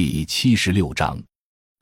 [0.00, 1.20] 第七十六章，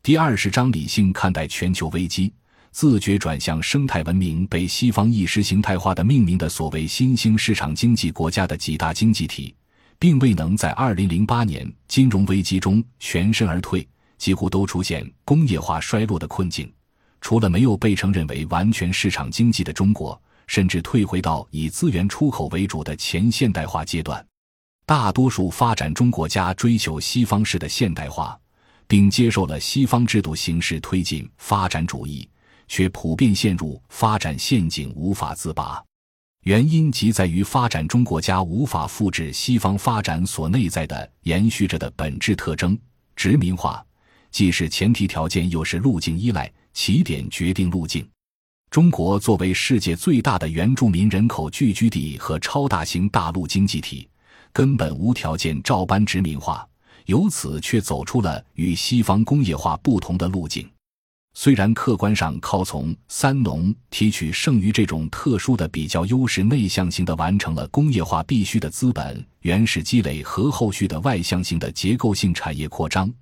[0.02, 2.32] 第二十章理性看待全球危机，
[2.70, 4.46] 自觉转向生态文明。
[4.46, 9.54] 被西方意识形态化的命名的所谓新兴市场经济国家的几大经济体，
[9.98, 13.86] 并未能在二零零八年金融危机中全身而退，
[14.16, 16.72] 几乎都出现工业化衰落的困境。
[17.20, 24.26] 除了没有被承认为完全市场经济的中国，甚至退回到以资源出口为主的前现代化阶段。
[24.88, 28.38] 大多数发展中国家追求西方式的现代化，
[28.86, 32.28] 并接受了西方制度形式推进发展主义，
[32.68, 35.82] 却普遍陷入发展陷阱，无法自拔。
[36.44, 42.78] 原因即在于发展中国家无法复制西方发展所内在的延续着的本质特征——
[43.16, 43.84] 殖民化，
[44.30, 48.08] 既是前提条件，又是路径依赖，起点决定路径。
[48.70, 54.08] 中国作为世界最大的原住民人口聚居地和超大型大陆经济体。
[54.56, 56.66] 根本无条件照搬殖民化，
[57.04, 60.66] 由此却走出了与西方工业化不同的路径。
[61.34, 73.12] 虽然客观上靠从三农提取剩余这种特殊的比较优势，内向型的完成了工业化必须的资本原始积累和后续的外向性的结构性产业扩张，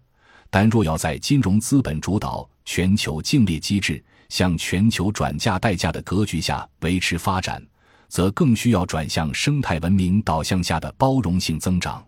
[0.50, 7.61] 但若要在金融资本主导、全球竞劣机制向全球转嫁代价的格局下维持发展。
[8.15, 12.07] 则更需要转向生态文明导向下的包容性增长。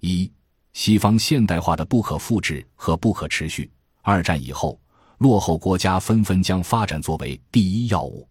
[0.00, 0.28] 一、
[0.72, 3.70] 西方现代化的不可复制和不可持续。
[4.02, 4.76] 二战以后，
[5.18, 8.28] 落后国家纷纷将发展作为第一要务，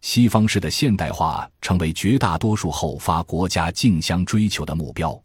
[0.00, 5.16] 西方式的现代化成为绝大多数后发国家竞相追求的目标。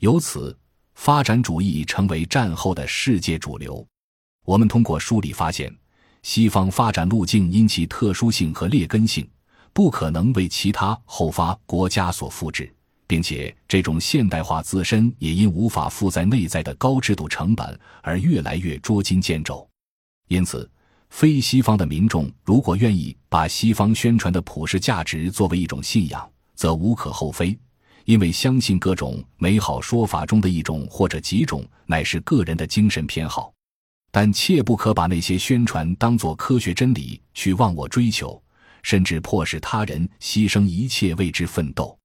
[0.00, 0.54] 由此，
[0.94, 3.82] 发展主义成为战后的世界主流。
[4.44, 5.74] 我们通过梳理发现，
[6.22, 9.26] 西方发展路径因其特殊性和劣根性。
[9.76, 12.72] 不可能为其他后发国家所复制，
[13.06, 19.68] 并且这种现代化自身也因无法负载内在的高制度成本而越来越捉襟见肘。
[20.28, 20.66] 因此，
[21.10, 27.54] 非西方的民众如果愿意把西方宣传的普世价值作为一种信仰，则无可厚非，
[28.06, 33.52] 因为相信各种美好说法中的一种或者几种乃是个人的精神偏好。
[34.10, 38.42] 但切不可把那些宣传当作科学真理去忘我追求。
[38.82, 41.98] 甚至迫使他人牺牲一切为之奋斗，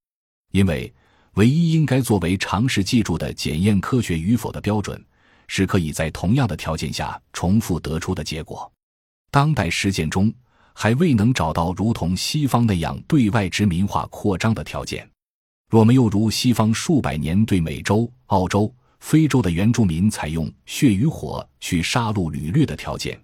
[0.51, 0.93] 因为
[1.33, 5.03] 唯一应该作为常识记住的检验科学与否的标准，
[5.47, 8.71] 是可以在同样的条件下重复得出的结果。
[9.29, 10.33] 当代实践中
[10.73, 15.09] 还未能找到如同西方那样对外殖民化扩张的条件。
[15.69, 23.17] 若没有如西方数百年对美洲、澳洲、非洲的原住民采用血与火去杀戮掳掠的条件。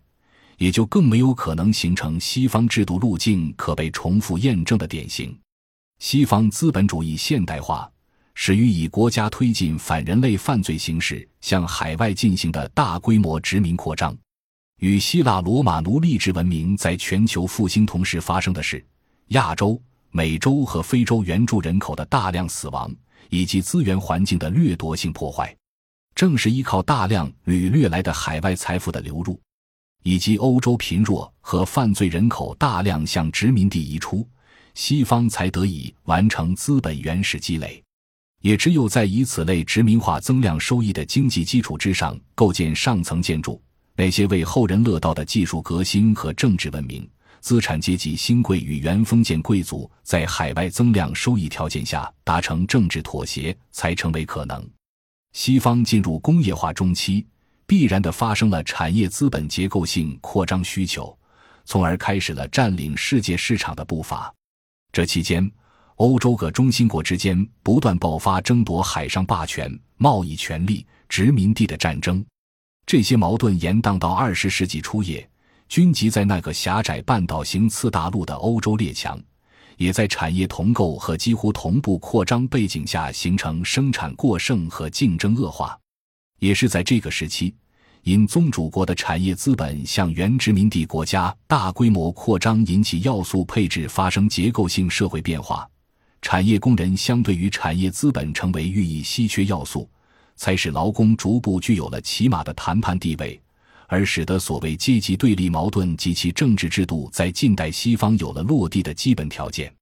[0.58, 5.38] 也就更没有可能形成西方制度路径可被重复验证的典型。
[6.00, 7.90] 西方资本主义现代化
[8.36, 14.16] 始于以国家推进反人类犯罪形式向海外进行的大规模殖民扩张。
[14.80, 18.86] 与希腊罗马奴隶制文明在全球复兴同时发生的是，
[19.30, 19.82] 亚洲、
[20.12, 22.94] 美洲和非洲原住人口的大量死亡
[23.30, 25.56] 以及资源环境的掠夺性破坏。
[26.14, 29.40] 正是依靠大量掳掠来的海外财富的流入。
[30.08, 34.26] 以及欧洲贫弱和犯罪人口大量向殖民地移出，
[34.74, 37.84] 西方才得以完成资本原始积累。
[38.42, 43.62] 也只有在以此类殖民化增量收益的经济基础之上构建上层建筑，
[43.98, 47.06] 那些为后人乐道的技术革新和政治文明、
[47.42, 54.66] 资产阶级新贵与原封建贵族在海外增量收益条件下达成政治妥协，才成为可能。
[55.34, 57.26] 西方进入工业化中期。
[57.68, 61.16] 必然的发生了产业资本结构性扩张需求，
[61.66, 64.34] 从而开始了占领世界市场的步伐。
[64.94, 65.52] 这期间，
[65.98, 72.26] 欧洲各中心国之间不断爆发争夺海上霸权、贸易权力、殖民地的战争。
[72.86, 75.30] 这些矛盾延宕到二十世纪初叶，
[75.68, 79.22] 均集在那个狭窄半岛型次大陆的欧洲列强，
[79.76, 85.78] 也在产业同构和几乎同步扩张背景下形成生产过剩和竞争恶化。
[86.40, 87.54] 也是在这个时期，
[88.04, 95.68] 因宗主国的产业资本向原殖民地国家大规模扩张引起要素配置发生结构性社会变化，
[96.22, 99.90] 产业工人相对于产业资本成为寓意稀缺要素，
[100.36, 103.40] 才使劳工逐步具有了起码的谈判地位，
[103.88, 109.74] 而使得所谓阶级对立矛盾及其政治制度在近代西方有了落地的基本条件。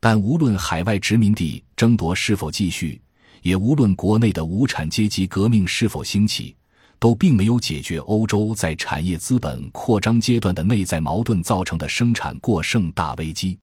[0.00, 3.00] 但无论海外殖民地争夺是否继续。
[3.42, 6.56] 也无论国内的无产阶级革命是否兴起，
[6.98, 13.58] 都并没有解决欧洲在产业资本扩张阶段的内在矛盾造成的生产过剩大危机，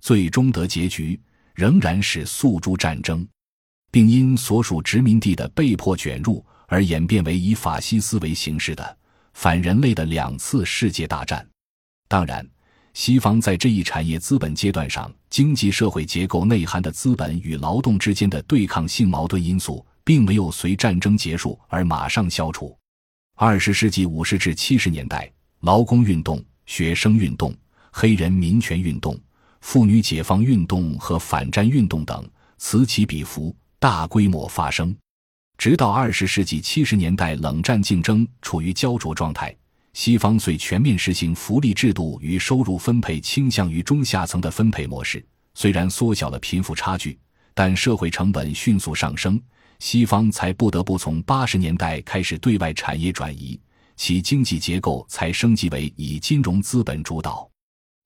[0.00, 1.20] 最终的结局
[1.54, 3.26] 仍然是诉诸战争，
[3.90, 8.96] 并因所属殖民地的被迫卷入而演变为以法西斯为形式的
[9.34, 11.46] 反人类的两次世界大战。
[12.08, 12.48] 当然，
[12.96, 22.74] 西方在这一产业资本阶段上，经济社会结构内涵的资本与劳动之间的对抗性矛盾因素，并没有随战争结束而马上消除。
[23.34, 27.54] 二十世纪五十至七十年代，劳工运动、学生运动、
[27.92, 29.14] 黑人民权运动、
[29.60, 32.26] 妇女解放运动和反战运动等
[32.56, 34.96] 此起彼伏，大规模发生。
[35.58, 39.54] 直到二十世纪七十年代，冷战竞争处于焦灼状态，
[39.96, 45.24] 西方最全面实行福利制度与收入分配倾向于中下层的分配模式。
[45.54, 47.18] 虽然缩小了贫富差距，
[47.54, 49.40] 但社会成本迅速上升。
[49.78, 53.58] 西方才不得不从八十年代开始对外产业转移，
[53.96, 57.48] 其经济结构才升级为以金融资本主导。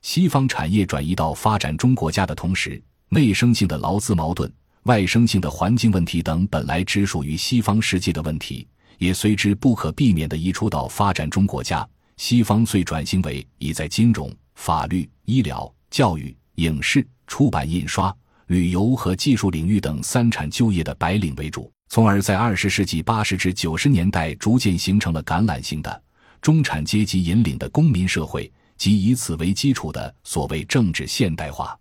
[0.02, 4.48] 西方产业转移到发展中国家的同时，内生性的劳资矛盾、
[4.84, 8.64] 外生性的环境问题等本来只属于西方世界的问题，
[9.00, 11.88] 也随之不可避免地移出到发展中国家。
[12.18, 18.14] 西方遂转型为以在金融、法律、医疗、教育、影视、出版、印刷。
[18.48, 26.02] 旅游和技术领域等三产就业的白领为主，从而在二十世纪八十至九十年代逐渐形成了橄榄型的
[26.42, 31.78] 中产阶级引领的公民社会及以此为基础的所谓政治现代化。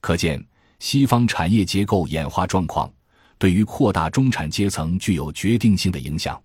[0.00, 0.40] 可见，
[0.78, 2.88] 西方产业结构演化状况
[3.36, 6.40] 对于扩大中产阶层具有决定性的影响。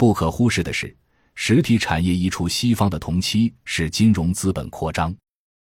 [0.00, 0.96] 不可忽视的是，
[1.34, 5.14] 实体产业移出西方的同期是金融资本扩张。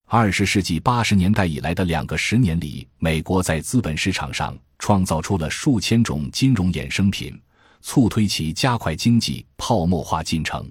[0.08, 7.40] 二十世纪八十年代以来的两个十年里，美国在资本市场上创造出了数千种金融衍生品，
[7.82, 10.68] 促推其加快经济泡沫化进程。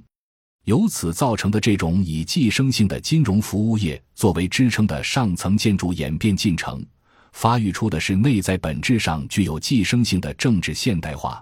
[0.66, 6.86] 由此造成的这种以寄生性的金融服务业作为支撑的上层建筑演变进程，
[7.32, 11.42] 发育出的是内在本质上具有寄生性的政治现代化，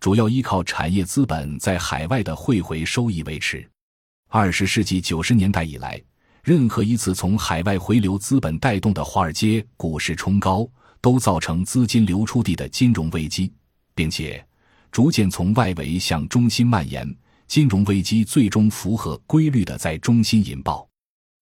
[0.00, 3.66] 主要依靠产业资本在海外的汇回收益维持。
[4.28, 6.00] 二十世纪九十年代以来。
[6.42, 10.68] 任何一次从海外回流资本带动的华尔街股市冲高，
[11.00, 13.50] 都造成资金流出地的金融危机，
[13.94, 14.46] 并且
[14.92, 17.16] 逐渐从外围向中心蔓延。
[17.46, 20.86] 金融危机最终符合规律的在中心引爆。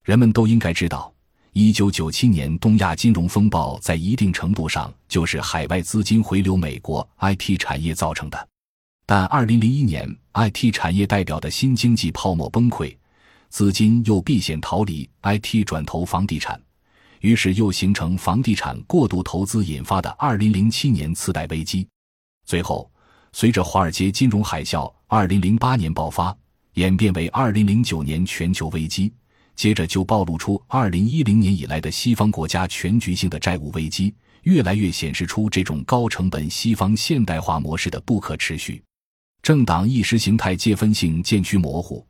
[0.05, 1.12] 人们都应该知道，
[1.55, 8.49] 一九九七年东亚金融风暴在一定程度上就是海外资金回流美国 IT 产业造成的。
[9.05, 12.97] 但二零零一年 IT 产业代表的新经济泡沫崩溃。
[13.51, 16.59] 资金又避险逃离 IT，转投房地产，
[17.21, 21.87] 于是又形成房地产过度投资引发的2007年次贷危机。
[22.47, 22.91] 最后，
[23.35, 26.35] 随着华尔街金融海啸2008年爆发，
[26.75, 29.13] 演变为2009年全球危机，
[29.55, 38.83] 接着就暴露出2010年以来的西方国家全局性的债务危机，越来越显示出这种高成本西方现代化模式的不可持续。
[39.43, 42.07] 政党意识形态界分性渐趋模糊。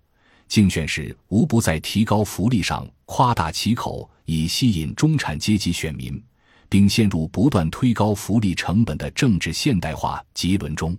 [0.49, 6.23] 竞选时无不在提高福利上夸大其口，以吸引中产阶级选民，
[6.69, 10.95] 并陷入不断推高福利成本的政治现代化极轮中。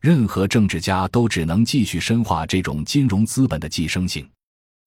[0.00, 4.28] 任何政治家都只能继续深化这种金融资本的寄生性，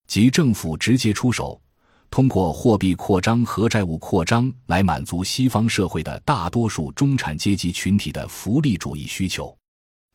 [0.08, 1.62] 即政府直接出手，
[2.10, 9.56] 通过货币扩张和债务扩张来满足西方社会的大多数中产阶级群体的福利主义需求。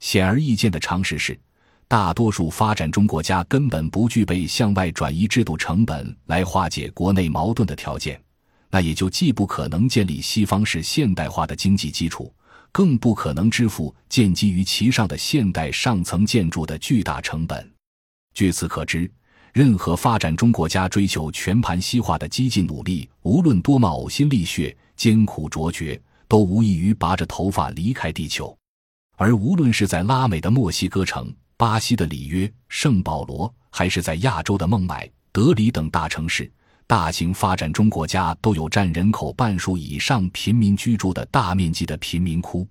[0.00, 1.38] 显而易见的常识是。
[1.88, 8.18] 大多数发展中国家根本不具备向外转移制度成本来化解国内矛盾的条件，
[8.70, 12.34] 那也就既不可能建立西方式现代化的经济基础，
[12.72, 17.70] 更不可能支付建基于其上的现代上层建筑的巨大成本。
[18.32, 19.10] 据此可知，
[19.52, 28.56] 任何发展中国家追求全盘西化的激进努力，无论多么呕心沥血、艰苦卓绝，都无异于拔着头发离开地球。
[29.18, 36.50] 而无论是在拉美的墨西哥城，巴西的里约、圣保罗，还是在亚洲的孟买、德里等大城市，
[36.86, 42.66] 大型发展中国家都有占人口半数以上贫民居住的大面积的贫民窟。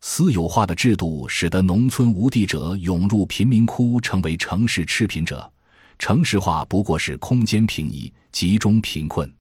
[0.00, 5.48] 私有化的制度使得农村无地者涌入贫民窟，成为城市赤贫者。
[5.98, 9.32] 城市化不过是空间平移，集中贫困。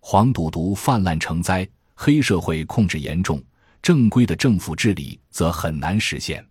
[0.00, 3.42] 黄赌毒泛滥成灾，黑社会控制严重，
[3.80, 6.44] 正规的政府治理则很难实现。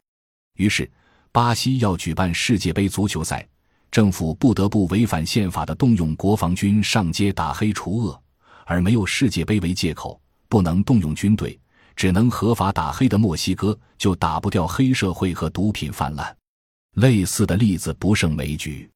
[0.55, 0.89] 于是。
[1.33, 3.47] 巴西要举办世界杯足球赛，
[3.89, 8.21] 政府不得不违反宪法的动用国防军上街打黑除恶，
[8.65, 11.57] 而没有世界杯为借口，不能动用军队，
[11.95, 16.35] 只能合法打黑的墨西哥就打不掉黑社会和毒品泛滥。
[16.95, 18.91] 类似的例子不胜枚举。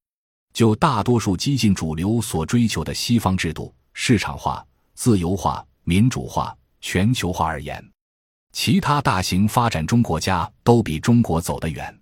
[0.55, 7.85] 就大多数激进主流所追求的西方制度——市场化、自由化、民主化、全球化而言，
[8.53, 11.93] 其他大型发展中国家都比中国走得远，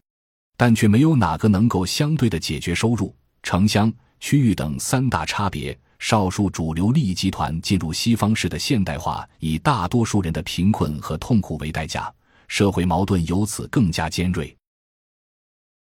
[0.55, 5.75] 但却没有哪个能够相对的解决收入、城乡、区域等三大差别。
[5.97, 12.13] 少数主流利益集团进入西方式的现代化，以大多数人的贫困和痛苦为代价，
[12.47, 14.55] 社会矛盾由此更加尖锐。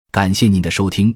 [0.10, 1.16] 感谢您的收听，